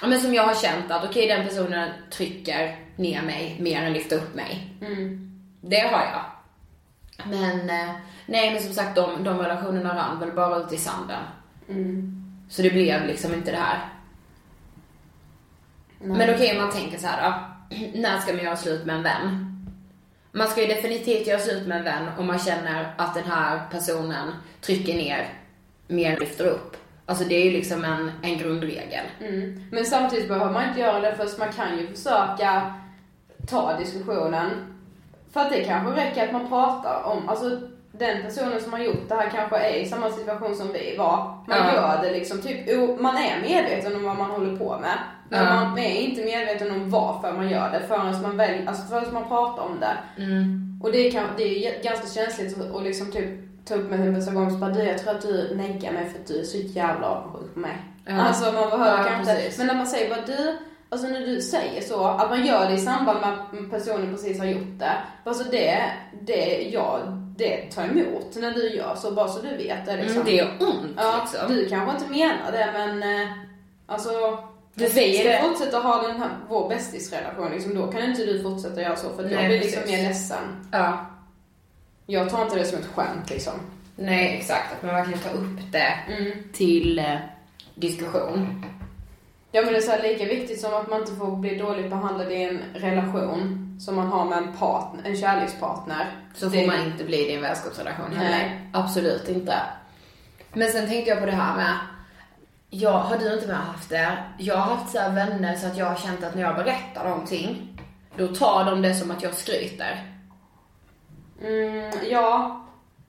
[0.00, 3.92] ja men som jag har känt att okej den personen trycker ner mig mer än
[3.92, 4.76] lyfter upp mig.
[4.80, 5.30] Mm.
[5.60, 6.24] Det har jag.
[7.26, 7.94] Men, eh,
[8.26, 11.22] nej men som sagt de, de relationerna rann väl bara ut i sanden.
[11.68, 12.22] Mm.
[12.50, 13.88] Så det blev liksom inte det här.
[16.00, 16.18] Nej.
[16.18, 17.34] Men okej om man tänker så här då.
[18.00, 19.46] När ska man göra slut med en vän?
[20.32, 23.60] Man ska ju definitivt göra slut med en vän om man känner att den här
[23.70, 25.28] personen trycker ner
[25.86, 26.76] mer än lyfter upp.
[27.06, 29.04] Alltså det är ju liksom en, en grundregel.
[29.20, 29.64] Mm.
[29.72, 32.74] Men samtidigt behöver man inte göra det först man kan ju försöka
[33.48, 34.50] ta diskussionen.
[35.32, 37.60] För att det kanske räcker att man pratar om, alltså
[37.92, 41.16] den personen som har gjort det här kanske är i samma situation som vi var.
[41.48, 41.74] Man Ja.
[41.74, 42.66] gör det liksom typ,
[43.00, 44.98] man är medveten om vad man håller på med.
[45.32, 45.64] Men Ja.
[45.64, 49.28] man är inte medveten om varför man gör det förrän man väl, alltså förrän man
[49.28, 50.22] pratar om det.
[50.22, 50.80] Mm.
[50.82, 53.30] Och det, kan, det är ganska känsligt att- liksom typ
[53.64, 56.26] ta upp med person gång bara du jag tror att du neggar mig för att
[56.26, 57.76] du är så jävla avundsjuk på mig.
[58.04, 58.20] Ja.
[58.20, 59.58] Alltså man behöver Ja, kanske precis.
[59.58, 60.56] Men när man säger bara du,
[60.88, 64.38] alltså när du säger så, att man gör det i samband med att personen precis
[64.38, 64.92] har gjort det.
[65.24, 65.82] Alltså det,
[66.22, 66.98] det, ja,
[67.36, 70.14] det tar emot när du gör så, bara så du vet det liksom.
[70.20, 71.54] Mm, det gör ont ja, liksom.
[71.56, 73.28] Du kanske inte menar det men eh,
[73.86, 74.10] alltså
[74.74, 75.42] Du det.
[75.42, 79.10] vi fortsätta ha den här, vår bästisrelation liksom, då kan inte du fortsätta göra så
[79.16, 79.96] för att jag Nej, blir liksom precis.
[79.98, 80.68] mer ledsen.
[80.72, 81.06] Ja.
[82.06, 83.52] Jag tar inte det som ett skämt liksom.
[83.96, 86.32] Nej exakt, att man verkligen tar upp det Mm.
[86.52, 87.16] till eh,
[87.74, 88.64] diskussion.
[89.52, 92.32] Ja men det är så lika viktigt som att man inte får bli dåligt behandlad
[92.32, 96.06] i en relation som man har med en partner, en kärlekspartner.
[96.34, 98.30] Så Det- får man inte bli i en vänskapsrelation heller.
[98.30, 98.60] Nej.
[98.72, 99.54] Absolut inte.
[100.52, 101.74] Men sen tänkte jag på det här med,
[102.70, 104.16] jag, har du inte med haft det?
[104.38, 107.04] Jag har haft så här vänner så att jag har känt att när jag berättar
[107.08, 107.78] någonting,
[108.16, 110.06] då tar de det som att jag skryter.
[111.42, 112.60] Mm, ja.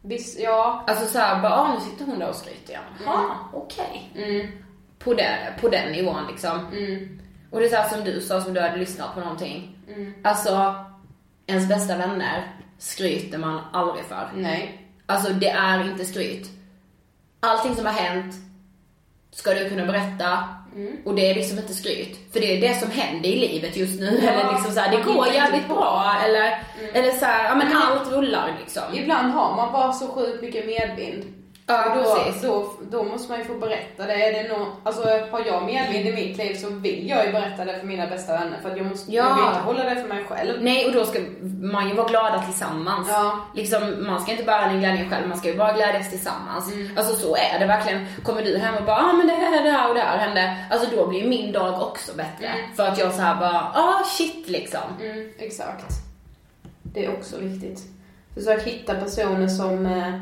[0.02, 0.84] Visst, ja.
[0.88, 2.84] Alltså såhär, bara, ah, nu sitter hon där och skryter igen.
[3.06, 4.12] Jaha, okej.
[4.16, 4.48] Mm,
[5.00, 6.68] På, det, på den nivån liksom.
[6.68, 7.22] mm,
[7.52, 9.78] Och det är så här som du sa, som du hade lyssnat på någonting.
[9.88, 10.14] mm.
[10.24, 10.76] Alltså,
[11.48, 12.48] ens bästa vänner
[12.78, 14.30] skryter man aldrig för.
[14.36, 14.88] Nej.
[15.06, 16.50] Alltså det är inte skryt.
[17.40, 18.36] Allting som har hänt
[19.32, 20.44] ska du kunna berätta.
[21.06, 22.20] Och det är liksom inte skryt.
[22.34, 24.20] För det är det som händer i livet just nu.
[24.24, 26.16] Ja, eller liksom såhär, det man går jävligt bra.
[26.26, 26.64] Eller,
[26.94, 28.84] eller såhär, ja men allt rullar liksom.
[28.94, 31.24] Ibland har man bara så sjukt mycket medvind.
[31.72, 32.42] Ja, då, precis.
[32.42, 34.14] då, då måste man ju få berätta det.
[34.14, 37.66] Är det nå alltså, har jag medvind i mitt liv så vill jag ju berätta
[37.66, 38.58] det för mina bästa vänner.
[38.62, 39.24] För att jag, måste, Ja.
[39.30, 40.64] jag vill inte hålla det för mig själv.
[40.64, 41.20] Nej, och då ska
[41.62, 43.08] man ju vara glada tillsammans.
[43.12, 43.40] Ja.
[43.56, 46.74] Liksom, man ska inte bara den glädjen själv, man ska ju bara glädjas tillsammans.
[46.98, 48.06] Alltså så är det verkligen.
[48.24, 50.58] Kommer du hem och bara, ah men det här, det här och det här hände.
[50.72, 52.52] Alltså då blir min dag också bättre.
[52.76, 54.82] För att jag så här bara, ah shit liksom.
[55.02, 55.86] Mm, exakt.
[56.84, 57.80] Det är också viktigt.
[58.36, 60.14] Försök hitta personer som eh,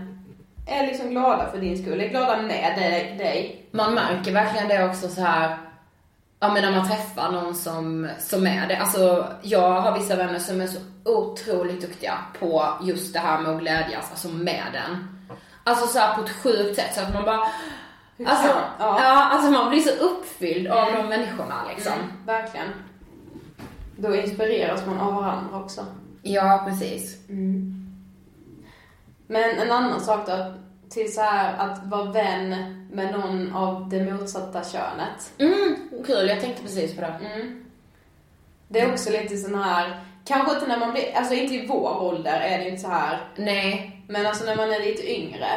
[0.69, 3.15] är liksom glada för din skull, är glada med dig.
[3.17, 3.65] dig.
[3.71, 5.57] Man märker verkligen det också så här.
[6.39, 8.77] Ja men när man träffar någon som, som är det.
[8.77, 13.51] Alltså jag har vissa vänner som är så otroligt duktiga på just det här med
[13.55, 15.19] att glädjas, alltså med den.
[15.63, 17.39] Alltså så här på ett sjukt sätt så att man bara
[18.25, 18.99] Alltså, Ja.
[18.99, 19.23] ja.
[19.31, 21.93] alltså man blir så uppfylld av de människorna liksom.
[21.93, 22.67] Mm, verkligen.
[23.97, 25.85] Då inspireras man av varandra också.
[26.21, 27.17] Ja, precis.
[29.31, 30.53] Men en annan sak då,
[30.89, 32.55] till så här att vara vän
[32.91, 35.33] med någon av det motsatta könet.
[35.37, 36.27] Mm, kul.
[36.29, 37.19] Jag tänkte precis på det.
[37.33, 37.65] Mm.
[38.67, 42.01] Det är också lite sån här, kanske inte när man blir, alltså inte i vår
[42.01, 43.21] ålder är det inte så här.
[43.35, 44.01] Nej.
[44.07, 45.47] Men alltså när man är lite yngre.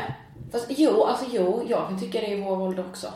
[0.53, 3.07] Fast jo, alltså jo, jag kan tycka det i vår ålder också.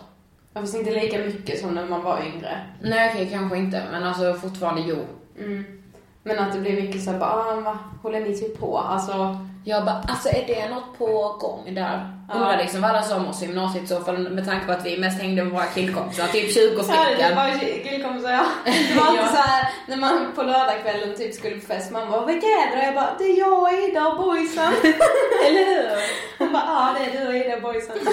[0.55, 2.67] Ja, Fast inte lika mycket som när man var yngre.
[2.83, 3.83] Nej, okej, kanske inte.
[3.91, 4.97] Men alltså fortfarande jo.
[5.39, 5.65] Mm.
[6.23, 8.79] Men att det blir mycket såhär bara, ah, vad håller ni typ på?
[8.79, 12.11] Alltså, Jag bara, alltså är det något på gång där?
[12.29, 12.35] Ja.
[12.35, 15.21] Undrar liksom vad alla oss i gymnasiet så fall med tanke på att vi mest
[15.23, 17.37] hängde med våra killkompisar, typ 20 Ja, det stycken.
[17.37, 17.59] var
[17.91, 18.45] killkompisar ja.
[18.65, 19.29] Det var alltid Ja.
[19.29, 22.79] så här när man på lördagskvällen typ skulle på fest, man bara vilka är det?
[22.79, 24.73] Och jag bara, det är jag och Ida och boysen.
[25.47, 25.91] Eller hur?
[26.39, 27.97] Hon bara, ja det är du och Ida och boysen.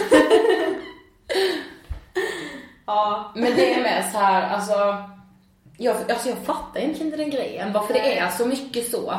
[2.85, 3.31] ja.
[3.35, 4.73] Men det är med så här, alltså
[5.77, 9.13] jag, alltså jag fattar egentligen inte den grejen, varför det är så mycket så.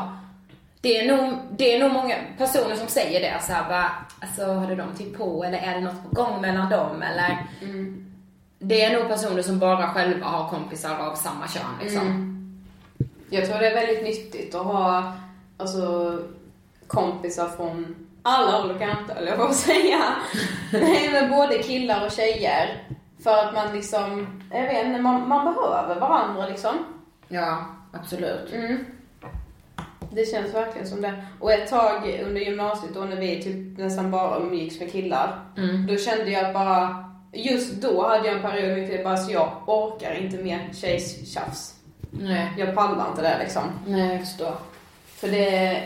[0.85, 4.53] Det är nog, det är nog många personer som säger det så här, bara, alltså
[4.53, 7.37] hade de typ på eller är det något på gång mellan dem eller?
[8.59, 12.31] Det är nog personer som bara själva har kompisar av samma kön liksom.
[13.29, 15.13] Jag tror det är väldigt nyttigt att ha
[15.57, 16.19] alltså,
[16.87, 20.01] kompisar från alla håll och kanter, eller får säga.
[20.73, 22.83] Nej, men både killar och tjejer.
[23.23, 26.75] För att man liksom, jag vet inte, man, man behöver varandra liksom.
[27.27, 28.53] Ja, absolut.
[28.53, 28.85] Mm.
[30.15, 31.13] Det känns verkligen som det.
[31.39, 35.39] Och ett tag under gymnasiet då när vi typ nästan bara umgicks med killar.
[35.57, 35.87] Mm.
[35.87, 39.51] Då kände jag bara, just då hade jag en period med det bara så jag
[39.67, 41.75] orkar inte mer tjejtjafs.
[42.11, 42.53] Nej.
[42.57, 43.63] Jag pallar inte det liksom.
[43.87, 44.55] Nej, jag förstår.
[45.05, 45.83] För det,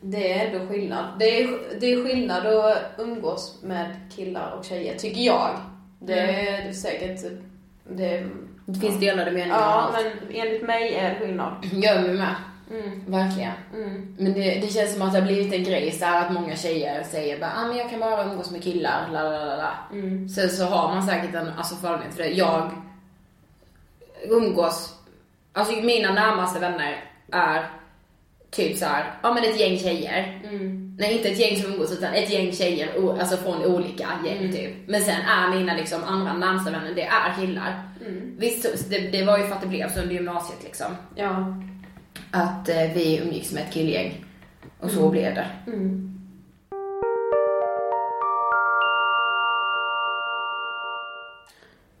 [0.00, 1.04] det är ändå skillnad.
[1.18, 1.48] Det är,
[1.80, 5.50] det är skillnad att umgås med killar och tjejer, tycker jag.
[5.98, 7.20] Det är, det är säkert...
[7.90, 8.26] Det,
[8.66, 11.52] Det finns delade meningar ja, men enligt mig är det skillnad.
[11.72, 12.34] Gör mig med.
[12.70, 13.04] Mm.
[13.06, 13.52] Verkligen.
[13.74, 14.16] Mm.
[14.18, 16.56] Men det, det känns som att det har blivit en grej så här att många
[16.56, 19.72] tjejer säger bara ah, men jag kan bara umgås med killar, la la la.
[19.92, 20.28] Mm.
[20.28, 22.30] Sen så har man säkert en alltså, förhållning till det.
[22.30, 22.70] Jag
[24.22, 24.94] umgås,
[25.52, 27.66] alltså mina närmaste vänner är
[28.50, 30.40] typ så här, ja men ett gäng tjejer.
[30.44, 30.96] Mm.
[30.98, 34.52] Nej inte ett gäng som umgås utan ett gäng tjejer, alltså från olika gäng Mm.
[34.52, 34.88] typ.
[34.88, 37.82] Men sen är mina liksom andra närmsta vänner, det är killar.
[38.06, 38.36] Mm.
[38.38, 40.86] Visst, det, det var ju för att det blev så under gymnasiet liksom.
[41.14, 41.54] Ja.
[42.30, 44.24] Att eh, vi umgicks med ett killgäng.
[44.80, 45.10] Och så Mm.
[45.10, 45.46] blev det.
[45.66, 46.04] Mm.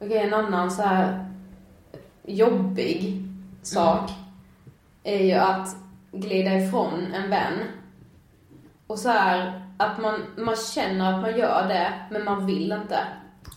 [0.00, 1.24] Okej, en annan så här
[2.26, 3.22] jobbig
[3.62, 4.10] sak
[5.04, 5.76] är ju att
[6.12, 7.58] glida ifrån en vän.
[8.86, 12.98] Och så här att man, man känner att man gör det, men man vill inte.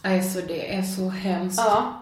[0.03, 1.59] Alltså det är så hemskt.
[1.65, 1.93] Ja.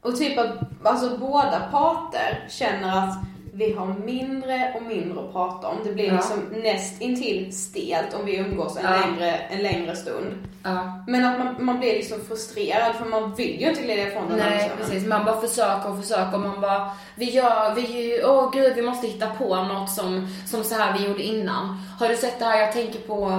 [0.00, 3.18] Och typ att alltså, båda parter känner att
[3.54, 5.76] vi har mindre och mindre att prata om.
[5.84, 6.14] Det blir Ja.
[6.14, 8.90] liksom näst intill stelt om vi umgås en, Ja.
[9.06, 10.48] längre, en längre stund.
[10.62, 11.04] Ja.
[11.06, 14.38] Men att man, man blir liksom frustrerad för man vill ju inte glida ifrån den
[14.38, 18.72] Nej precis, man bara försöker och försöker och man bara, vi gör, vi, åh gud
[18.76, 21.78] vi måste hitta på något som, som så här vi gjorde innan.
[22.00, 23.30] Har du sett det här, jag tänker på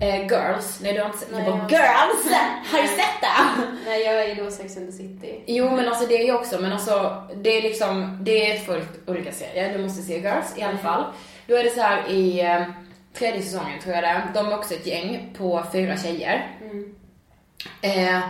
[0.00, 2.36] eh, Girls, nej du har inte sett, Nej, jag bara, Girls!
[2.72, 3.15] Har du sett?
[3.96, 5.42] Nej, jag är ju då Sex and the City.
[5.46, 9.08] Jo men alltså det är ju också, men alltså det är liksom, det är fullt
[9.08, 9.78] olika serier.
[9.78, 11.04] Du måste se Girls i alla fall.
[11.46, 12.62] Då är det så här i eh,
[13.14, 14.22] tredje säsongen tror jag det.
[14.34, 16.56] De är också ett gäng på fyra tjejer.
[17.80, 18.20] Eh,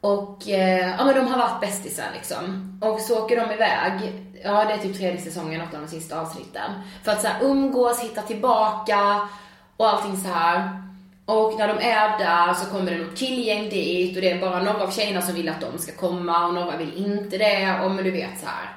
[0.00, 2.78] och eh, ja men de har varit bästisar liksom.
[2.82, 4.12] Och så åker de iväg,
[4.44, 6.70] ja det är typ tredje säsongen, något av de sista avsnitten.
[7.04, 9.28] För att så här umgås, hitta tillbaka
[9.76, 10.87] och allting så här.
[11.28, 14.62] Och när de är där så kommer det något killgäng dit och det är bara
[14.62, 17.90] några av tjejerna som vill att de ska komma och några vill inte det och
[17.90, 18.76] men du vet så här.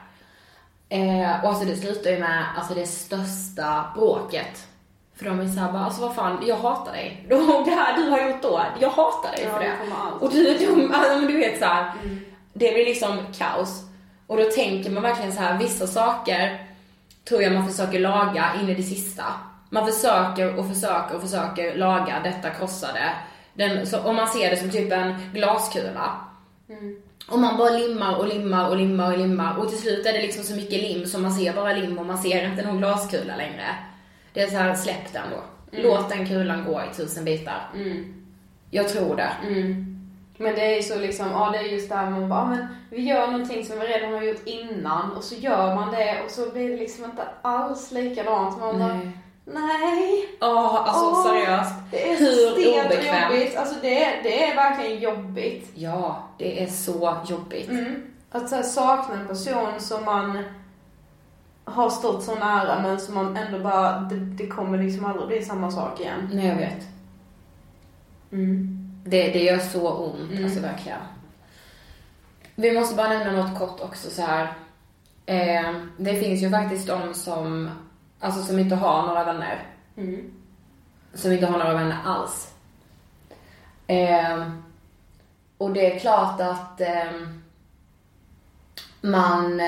[0.89, 4.67] Eh, och alltså det slutar ju med alltså det största bråket.
[5.15, 7.25] För de är såhär bara, alltså vad fan, jag hatar dig.
[7.65, 9.73] Det här du har gjort då, jag hatar dig Ja, för det.
[10.19, 11.91] Och du, du, alltså, men du vet så här,
[12.53, 13.83] det blir liksom kaos.
[14.27, 16.67] Och då tänker man verkligen så här, vissa saker
[17.29, 19.23] tror jag man försöker laga in i det sista.
[19.73, 23.09] Man försöker och försöker och försöker laga detta krossade.
[23.53, 26.15] Den, så, om man ser det som typ en glaskula.
[27.31, 30.21] Och man bara limmar och limmar och limmar och limmar och till slut är det
[30.21, 33.35] liksom så mycket lim så man ser bara lim och man ser inte någon glaskula
[33.35, 33.65] längre.
[34.33, 35.43] Det är så här, släpp den då.
[35.83, 37.69] Låt den kulan gå i tusen bitar.
[38.71, 39.31] Jag tror det.
[39.47, 39.87] Mm.
[40.37, 42.45] Men det är ju så liksom, ja det är just det här man bara, "Ah,
[42.45, 46.21] men vi gör någonting som vi redan har gjort innan och så gör man det
[46.25, 48.59] och så blir det liksom inte alls likadant.
[48.59, 49.11] Man bara, Nej.
[49.45, 50.25] Nej.
[50.41, 51.73] Åh, alltså Åh, seriöst.
[51.91, 53.33] Det är Hur stelt obekvämt.
[53.33, 53.57] jobbigt.
[53.57, 55.71] Alltså det är, det är verkligen jobbigt.
[55.75, 57.69] Ja, det är så jobbigt.
[57.69, 58.01] Mm.
[58.31, 60.43] Att så här, sakna en person som man
[61.65, 65.41] har stått så nära men som man ändå bara, det, det kommer liksom aldrig bli
[65.45, 66.29] samma sak igen.
[66.33, 66.87] Nej, jag vet.
[68.31, 68.77] Mm.
[69.05, 70.43] Det, det gör så ont, Mm.
[70.45, 70.97] alltså verkligen.
[72.55, 74.53] Vi måste bara nämna något kort också så här.
[75.25, 77.69] Eh, det finns ju faktiskt de som,
[78.21, 79.63] alltså som inte har några vänner.
[79.97, 80.31] Mm.
[81.13, 82.53] Som inte har några vänner alls.
[83.87, 84.47] Eh,
[85.57, 87.11] och det är klart att eh,
[89.01, 89.61] man,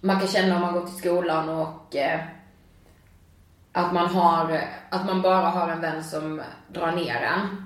[0.00, 2.20] man kan känna om man går till skolan och eh,
[3.72, 4.60] att man har,
[4.90, 7.64] att man bara har en vän som drar ner en.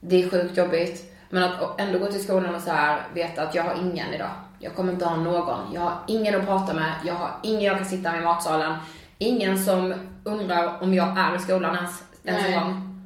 [0.00, 1.06] Det är sjukt jobbigt.
[1.30, 4.30] Men att ändå gå till skolan och så här veta att jag har ingen idag.
[4.58, 5.72] Jag kommer inte ha någon.
[5.72, 6.94] Jag har ingen att prata med.
[7.04, 8.76] Jag har ingen jag kan sitta med i matsalen.
[9.22, 9.94] Ingen som
[10.24, 13.02] undrar om jag är i skolan ens, ens en gång.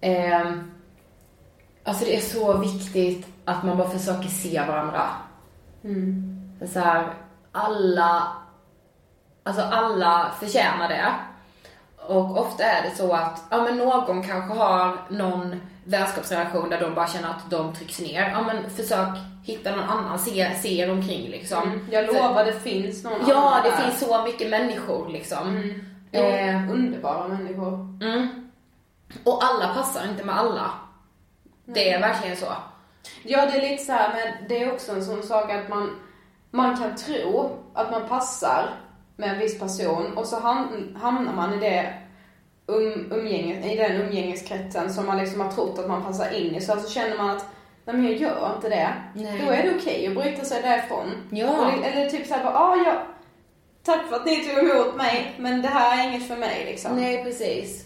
[0.00, 0.70] Ehm,
[1.84, 5.02] alltså det är så viktigt att man bara försöker se varandra.
[5.84, 6.38] Mm.
[6.72, 7.14] Så här,
[7.52, 8.32] alla,
[9.42, 11.14] alltså alla förtjänar det.
[12.08, 16.94] Och ofta är det så att, ja men någon kanske har någon vänskapsrelation där de
[16.94, 18.30] bara känner att de trycks ner.
[18.30, 19.08] Ja men försök
[19.44, 21.62] hitta någon annan, se, se er omkring liksom.
[21.62, 21.86] Mm.
[21.90, 23.76] Jag lovar, det finns någon Ja, annan det där.
[23.76, 25.48] finns så mycket människor liksom.
[25.48, 25.80] Mm.
[26.12, 27.72] Eh, Underbara människor.
[28.02, 28.50] mm.
[29.24, 30.70] Och alla passar inte med alla.
[31.64, 32.46] Det är verkligen så.
[33.22, 35.96] Ja, det är lite så här, men det är också en sån sak att man,
[36.50, 38.68] man kan tro att man passar
[39.16, 41.94] med en viss person och så ham- hamnar man i det
[42.66, 46.60] um, umgänget, i den umgängeskretsen som man liksom har trott att man passar in i.
[46.60, 47.46] Så alltså känner man att
[47.84, 48.88] Nej men jag gör inte det.
[49.14, 49.42] Nej.
[49.46, 51.06] Då är det okej att bryta sig därifrån.
[51.30, 51.46] Ja.
[51.46, 53.02] Det, eller typ såhär bara, ah, ja,
[53.84, 56.96] tack för att ni tog emot mig, men det här är inget för mig liksom.
[56.96, 57.84] Nej, precis.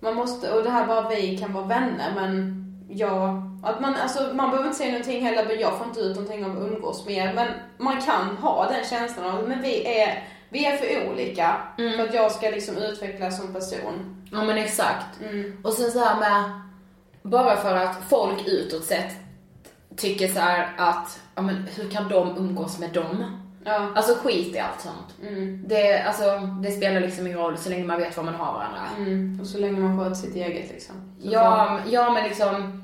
[0.00, 4.22] Man måste, och det här bara vi kan vara vänner men jag, att man, alltså
[4.34, 7.06] man behöver inte säga någonting heller, men jag får inte ut någonting av att umgås
[7.06, 7.32] med er.
[7.34, 12.08] Men man kan ha den känslan av, men vi är, vi är för olika för
[12.08, 14.26] att jag ska liksom utvecklas som person.
[14.32, 15.20] Ja men exakt.
[15.22, 15.60] Mm.
[15.64, 16.60] Och sen så här med,
[17.22, 19.12] bara för att folk utåt sett
[19.96, 23.40] tycker så här att, ja men hur kan de umgås med dem?
[23.64, 23.92] Ja.
[23.94, 25.28] Alltså skit i allt sånt.
[25.28, 25.64] Mm.
[25.66, 26.24] Det, alltså,
[26.62, 28.80] det spelar liksom ingen roll så länge man vet var man har varandra.
[28.96, 29.38] Mm.
[29.40, 30.94] Och så länge man sköter sitt eget liksom.
[31.22, 32.82] Så Ja, ja men liksom,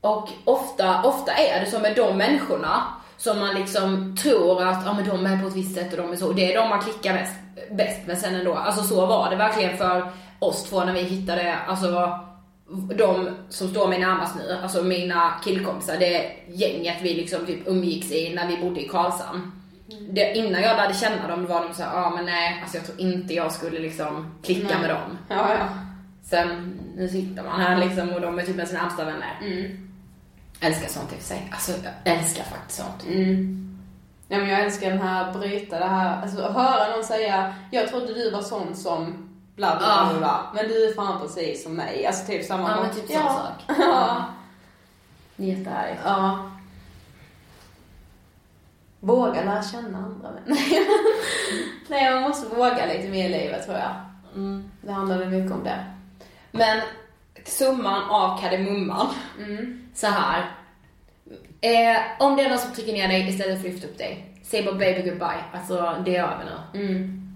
[0.00, 2.82] och ofta, ofta är det så med de människorna
[3.18, 6.12] som man liksom tror att ja, men de är på ett visst sätt och de
[6.12, 6.32] är så.
[6.32, 7.36] Det är de man klickar bäst,
[7.70, 8.54] bäst med sen ändå.
[8.54, 12.18] Alltså så var det verkligen för oss två när vi hittade, alltså
[12.96, 18.12] de som står mig närmast nu, alltså mina killkompisar, det gänget vi liksom typ umgicks
[18.12, 19.52] i när vi bodde i Karlshamn.
[20.10, 22.86] Det, innan jag lärde känna dem var de så här, ja men nej, alltså jag
[22.86, 24.80] tror inte jag skulle liksom klicka Nej.
[24.80, 25.18] med dem.
[25.28, 25.68] Ja, ja.
[26.22, 29.38] Sen, nu sitter man här liksom och de är typ sina närmsta vänner.
[29.42, 29.87] Mm.
[30.60, 31.48] Älskar sånt i och för sig.
[31.52, 33.04] Alltså jag älskar faktiskt sånt.
[33.06, 33.64] Mm.
[34.28, 38.14] Ja, men jag älskar den här, bryta det här, alltså höra någon säga, jag trodde
[38.14, 40.08] du var sån som bla bla Ja.
[40.10, 42.06] bla, bla men du är fan precis som mig.
[42.06, 43.62] Alltså typ samma Ja men typ sån sak.
[43.78, 44.24] Ja.
[45.36, 46.00] Jättehärligt.
[46.04, 46.50] ja.
[49.00, 50.78] Våga lära känna andra människor.
[51.88, 53.94] Nej, man måste våga lite mer i livet tror jag.
[54.34, 54.70] Mm.
[54.82, 55.84] Det handlar mycket om det.
[56.50, 56.80] Men
[57.44, 59.06] summan av kardemumman.
[59.38, 59.88] Mm.
[59.94, 60.50] Så här.
[61.60, 64.34] Eh, om det är någon som trycker ner dig istället för att lyfta upp dig.
[64.42, 65.44] Säg bara baby goodbye.
[65.52, 66.80] Alltså det är över nu.
[66.80, 67.28] Mm.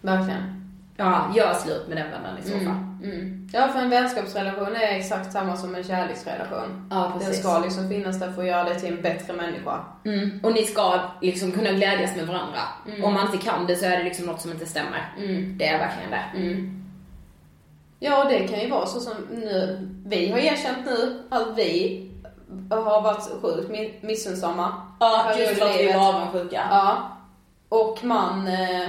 [0.00, 0.54] Verkligen.
[0.96, 2.60] Ja, gör slut med den vännen i så fall.
[2.60, 2.88] Mm.
[3.02, 3.48] Mm.
[3.52, 6.86] Ja, för en vänskapsrelation är exakt samma som en kärleksrelation.
[6.90, 7.40] Ja, Den precis.
[7.40, 9.80] ska liksom finnas där för att göra dig till en bättre människa.
[10.04, 10.40] Mm.
[10.42, 12.60] Och ni ska liksom kunna glädjas med varandra.
[12.88, 13.04] Mm.
[13.04, 15.12] Om man inte kan det så är det liksom något som inte stämmer.
[15.18, 15.58] Mm.
[15.58, 16.24] Det är verkligen det.
[18.00, 22.04] Ja, det kan ju vara så som nu, vi har erkänt nu att vi
[22.70, 24.74] har varit sjukt mi- missunnsamma.
[25.00, 26.62] Ja, just för att vi var avundsjuka.
[26.70, 26.96] Ja.
[27.68, 28.88] Och man, eh,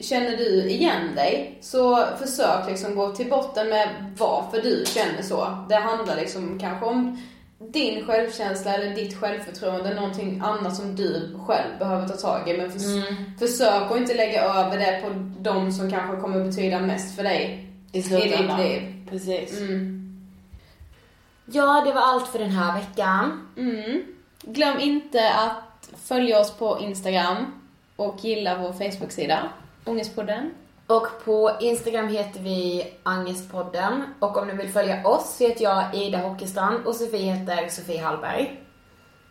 [0.00, 3.88] känner du igen dig så försök liksom gå till botten med
[4.18, 5.48] varför du känner så.
[5.68, 7.22] Det handlar liksom kanske om
[7.58, 12.56] din självkänsla eller ditt självförtroende, någonting annat som du själv behöver ta tag i.
[12.56, 13.14] Men förs- Mm.
[13.38, 15.08] försök att inte lägga över det på
[15.40, 18.56] de som kanske kommer betyda mest för dig I slutändan.
[18.60, 19.06] ditt liv.
[19.10, 19.60] Precis.
[19.60, 20.04] Mm.
[21.46, 23.48] Ja, det var allt för den här veckan.
[23.56, 24.02] Mm.
[24.42, 27.36] Glöm inte att följa oss på Instagram
[27.96, 29.48] och gilla vår Facebook-sida,
[29.84, 30.50] Ångestpodden.
[30.86, 34.04] Och på Instagram heter vi Angestpodden.
[34.18, 38.02] Och om ni vill följa oss så heter jag Ida Hockestrand och Sofie heter Sofie
[38.02, 38.60] Hallberg.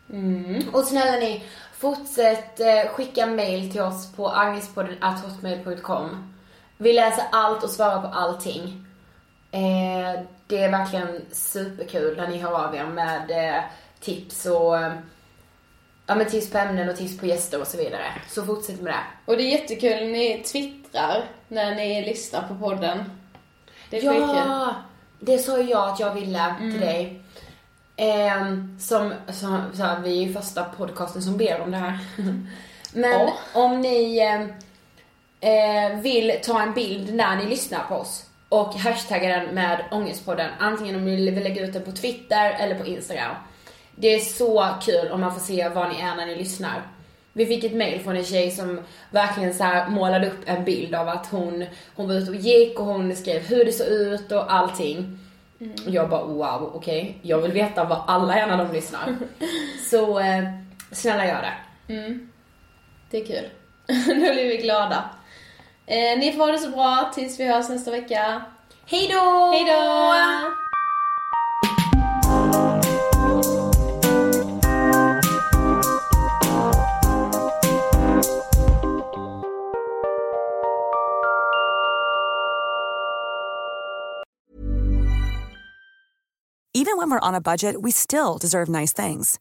[0.09, 0.63] Mm.
[0.73, 1.43] Och snälla ni,
[1.73, 6.33] fortsätt eh, skicka mail till oss på angestpodden.hotmail.com.
[6.77, 8.85] Vi läser allt och svarar på allting.
[9.51, 13.63] Eh, det är verkligen superkul när ni hör av er med eh,
[13.99, 14.93] tips och eh,
[16.05, 18.05] ja, men tips på ämnen och tips på gäster och så vidare.
[18.29, 19.31] Så fortsätt med det.
[19.31, 23.03] Och det är jättekul, ni twittrar när ni lyssnar på podden.
[23.89, 24.73] Det är ja, skitkul.
[25.19, 27.21] det sa jag att jag ville till dig.
[27.95, 31.99] Ehm, som, som så här, vi är ju första podcasten som ber om det här.
[32.93, 33.33] Men Ja.
[33.53, 34.19] om ni
[35.39, 40.51] eh, vill ta en bild när ni lyssnar på oss och hashtagga den med Ångestpodden,
[40.59, 43.35] antingen om ni vill lägga ut den på Twitter eller på Instagram.
[43.95, 46.81] Det är så kul om man får se var ni är när ni lyssnar.
[47.33, 48.81] Vi fick ett mail från en tjej som
[49.11, 51.65] verkligen så målade upp en bild av att hon,
[51.95, 55.19] hon var ute och gick och hon skrev hur det såg ut och allting.
[55.59, 57.17] Och jag bara wow, okej.
[57.21, 59.15] Jag vill veta vad alla är när de lyssnar.
[59.89, 60.43] så eh,
[60.91, 61.93] snälla gör det.
[61.93, 62.29] Mm.
[63.09, 63.49] Det är kul.
[64.07, 65.09] nu blir vi glada.
[65.89, 68.41] Eh, ni får ha det så bra tills vi hörs nästa vecka.
[68.85, 69.51] Hej då!
[69.51, 70.53] Hej då!
[86.73, 89.39] Even when we're on a budget, we still deserve nice things.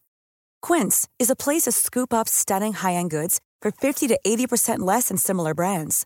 [0.61, 5.09] Quince is a place to scoop up stunning high-end goods for 50 to 80% less
[5.09, 6.05] than similar brands.